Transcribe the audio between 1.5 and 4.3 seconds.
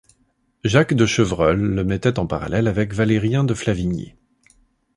le mettait en parallèle avec Valérien de Flavigny.